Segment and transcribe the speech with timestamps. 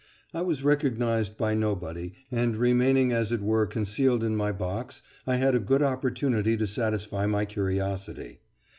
[0.33, 5.35] I was recognised by nobody, and remaining as it were concealed in my box, I
[5.35, 8.39] had a good opportunity to satisfy my curiosity.